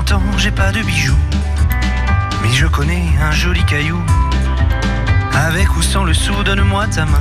[0.00, 1.18] 50 ans, j'ai pas de bijoux.
[2.42, 4.00] Mais je connais un joli caillou.
[5.34, 7.20] Avec ou sans le sou, donne-moi ta main.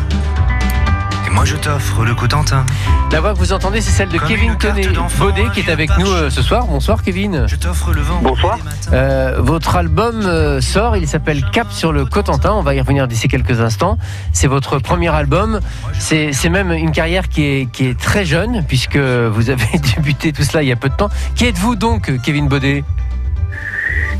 [1.29, 2.66] Et moi je t'offre le Cotentin.
[3.12, 4.88] La voix que vous entendez, c'est celle de Comme Kevin Tonnet
[5.20, 6.66] Baudet qui est avec nous euh, ce soir.
[6.66, 7.45] Bonsoir Kevin.
[7.48, 8.20] Je t'offre le vent.
[8.23, 8.57] Bonsoir.
[8.94, 12.54] Euh, votre album euh, sort, il s'appelle Cap sur le Cotentin.
[12.54, 13.98] On va y revenir d'ici quelques instants.
[14.34, 15.59] C'est votre premier album.
[16.00, 20.34] C'est c'est même une carrière qui est, qui est très jeune, puisque vous avez débuté
[20.34, 21.09] tout cela il y a peu de temps.
[21.36, 22.84] Qui êtes-vous donc, Kevin Baudet?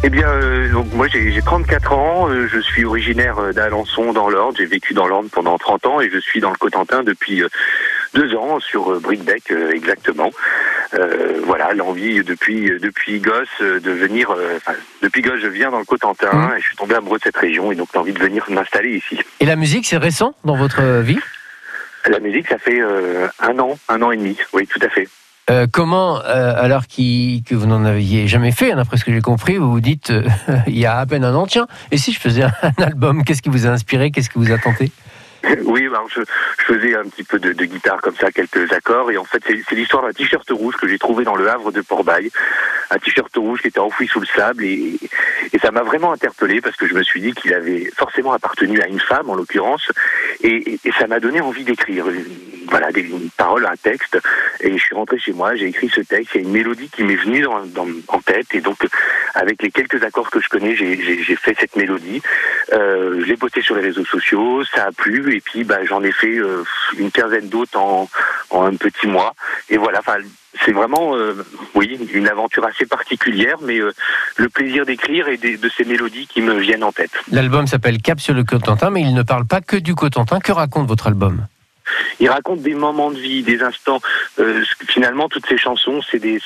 [0.02, 4.14] Eh bien, euh, donc moi j'ai j'ai 34 ans, euh, je suis originaire euh, d'Alençon
[4.14, 7.04] dans l'Orne, j'ai vécu dans l'Orne pendant 30 ans et je suis dans le Cotentin
[7.04, 7.50] depuis euh,
[8.14, 10.32] deux ans sur euh, Brickbeck exactement.
[10.94, 15.80] Euh, voilà, l'envie depuis depuis gosse euh, de venir, enfin, depuis gosse je viens dans
[15.80, 16.54] le Cotentin Mhm.
[16.58, 19.20] et je suis tombé amoureux de cette région et donc l'envie de venir m'installer ici.
[19.42, 21.20] Et la musique, c'est récent dans votre vie?
[22.08, 25.10] La musique ça fait euh, un an, un an et demi, oui tout à fait.
[25.50, 29.58] Euh, comment, euh, alors que vous n'en aviez jamais fait, d'après ce que j'ai compris,
[29.58, 30.24] vous vous dites, euh,
[30.68, 33.42] il y a à peine un an, tiens, et si je faisais un, album, qu'est-ce
[33.42, 34.92] qui vous a inspiré, qu'est-ce qui vous a tenté
[35.66, 36.22] Oui, ben, je,
[36.66, 40.04] faisais un petit peu de, guitare comme ça, quelques accords, et en fait c'est l'histoire
[40.04, 42.30] d'un t-shirt rouge que j'ai trouvé dans le Havre de Port-Bail,
[42.92, 45.00] un t-shirt rouge qui était enfoui sous le sable, et,
[45.64, 48.88] ça m'a vraiment interpellé parce que je me suis dit qu'il avait forcément appartenu à
[48.88, 49.92] une femme en l'occurrence,
[50.44, 52.06] et, ça m'a donné envie d'écrire,
[52.70, 54.20] voilà, des une parole, un texte,
[54.62, 56.90] et je suis rentré chez moi, j'ai écrit ce texte, il y a une mélodie
[56.90, 58.78] qui m'est venue en tête, et donc
[59.34, 62.22] avec les quelques accords que je connais, j'ai- fait cette mélodie.
[62.74, 66.04] Euh, je l'ai posté sur les réseaux sociaux, ça a plu, et puis bah, j'en
[66.04, 66.64] ai fait euh,
[66.98, 68.10] une quinzaine d'autres en,
[68.52, 69.34] un petit mois.
[69.70, 70.18] Et voilà, enfin,
[70.66, 71.34] c'est vraiment, euh,
[71.76, 73.92] oui, une aventure assez particulière, mais euh,
[74.36, 77.12] le plaisir d'écrire et des- de ces mélodies qui me viennent en tête.
[77.32, 80.40] L'album s'appelle Cap sur le Cotentin, mais il ne parle pas que du Cotentin.
[80.40, 81.46] Que raconte votre album?
[82.20, 84.02] Il raconte des moments de vie, des instants.
[84.40, 86.40] Euh, finalement, toutes ces chansons, c'est des,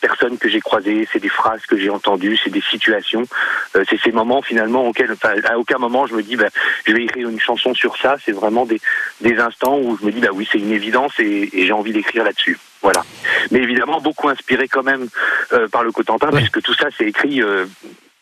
[0.00, 3.24] personnes que j'ai croisées, c'est des phrases que j'ai entendues, c'est des situations.
[3.76, 6.48] Euh, c'est ces moments finalement auxquels, enfin, à aucun moment, je me dis, bah,
[6.86, 8.16] je vais écrire une chanson sur ça.
[8.24, 8.80] C'est vraiment des,
[9.20, 11.92] des instants où je me dis, bah oui, c'est une évidence et, et j'ai envie
[11.92, 12.58] d'écrire là-dessus.
[12.82, 13.04] Voilà.
[13.50, 15.08] Mais évidemment, beaucoup inspiré quand même
[15.52, 16.38] euh, par le Cotentin, Ouais.
[16.38, 17.42] puisque tout ça, c'est écrit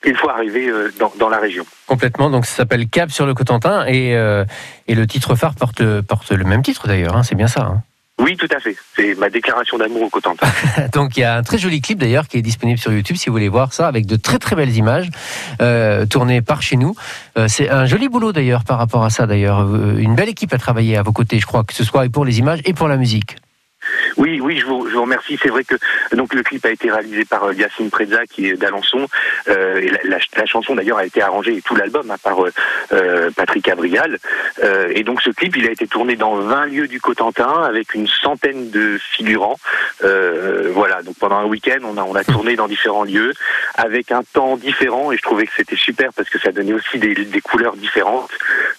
[0.06, 1.64] une fois arrivé dans, dans la région.
[1.86, 4.44] Complètement, donc ça s'appelle Cap sur le Cotentin, et, euh,
[4.88, 7.62] et le titre phare porte, porte le même titre d'ailleurs, hein, c'est bien ça.
[7.62, 7.82] hein.
[8.18, 8.74] Oui, tout à fait.
[8.96, 10.46] C'est ma déclaration d'amour au Cotentin.
[10.94, 13.28] Donc il y a un très joli clip d'ailleurs qui est disponible sur YouTube si
[13.28, 15.10] vous voulez voir ça, avec de très très belles images
[15.60, 16.94] euh, tournées par chez nous.
[17.36, 19.60] Euh, c'est un joli boulot d'ailleurs par rapport à ça d'ailleurs.
[19.60, 22.24] Euh, Une belle équipe à travailler à vos côtés, je crois, que ce soit pour
[22.24, 23.36] les images et pour la musique.
[24.16, 25.38] Oui, oui, je vous, je vous remercie.
[25.42, 25.74] C'est vrai que
[26.12, 29.06] donc le clip a été réalisé par euh, Yacine Preza qui est d'Alençon.
[29.48, 29.98] Euh, et la,
[30.36, 32.52] la- chanson d'ailleurs a été arrangée et tout l'album hein, par euh,
[32.92, 34.18] euh, Patrick Abrial.
[34.62, 37.94] Euh, et donc ce clip, il a été tourné dans 20 lieux du Cotentin avec
[37.94, 39.56] une centaine de figurants.
[40.04, 43.32] Euh, voilà, donc pendant un week-end, on a, on a tourné dans différents lieux
[43.76, 46.98] avec un temps différent et je trouvais que c'était super parce que ça donnait aussi
[46.98, 48.30] des, des couleurs différentes.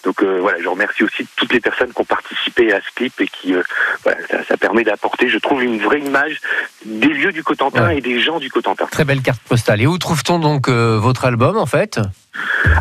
[0.04, 3.12] Donc euh, voilà, je remercie aussi toutes les personnes qui ont participé à ce clip
[3.20, 3.62] et qui euh,
[4.04, 6.40] voilà, ça, ça permet d'apporter, je trouve, une vraie image
[6.84, 7.98] des lieux du Cotentin Ouais.
[7.98, 8.86] et des gens du Cotentin.
[8.86, 9.80] Très belle carte postale.
[9.80, 12.00] Et où trouve-t-on donc euh, votre album en fait?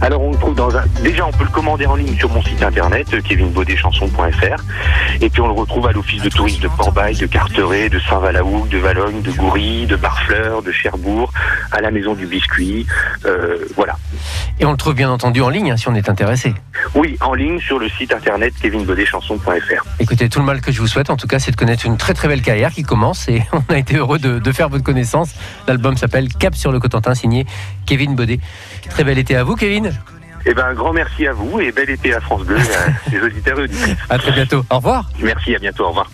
[0.02, 0.84] Alors on le trouve dans un...
[1.02, 4.64] Déjà, on peut le commander en ligne sur mon site internet, euh, kevinbaudeschanson.fr.
[5.22, 8.70] Et puis on le retrouve à l'office de tourisme de Port-Bail, de Carteret, de Saint-Valaouk,
[8.70, 11.32] de Valogne, de Goury, de Barfleur, de Cherbourg,
[11.72, 12.86] à la Maison du Biscuit.
[13.26, 13.96] Euh, voilà.
[14.60, 16.54] Et on le trouve bien entendu en ligne hein, si on est intéressé.
[16.96, 19.86] Oui, en ligne sur le site internet kevinbaudeschanson.fr.
[20.00, 21.98] Écoutez, tout le mal que je vous souhaite en tout cas, c'est de connaître une
[21.98, 24.84] très très belle carrière qui commence et on a été heureux de, de faire votre
[24.84, 25.34] connaissance.
[25.68, 27.46] L'album s'appelle Cap sur le Cotentin, signé
[27.86, 28.40] Kevin Baudet.
[28.90, 29.92] Très bel été à vous, Kevin.
[30.46, 32.58] Eh ben, un grand merci à vous et bel été à France Bleu,
[33.08, 33.96] à les auditeurs et auditrices.
[34.10, 34.64] À très bientôt.
[34.70, 35.10] Au revoir.
[35.20, 36.10] Merci, à bientôt, au revoir.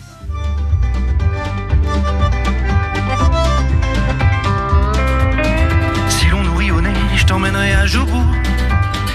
[6.08, 8.26] Si l'on nourrit au nez, je t'emmènerai à Jobourg.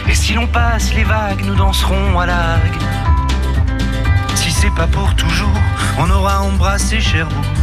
[0.09, 2.81] Et si l'on passe les vagues, nous danserons à l'algue.
[4.35, 5.59] Si c'est pas pour toujours,
[5.97, 7.58] on aura embrassé Cherbourg.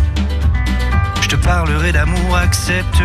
[1.46, 2.96] Parlerai d'amour, accepte.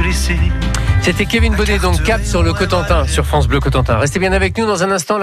[1.01, 3.97] C'était Kevin Baudet, donc Cap sur le Cotentin, sur France Bleu Cotentin.
[3.97, 5.19] Restez bien avec nous dans un instant.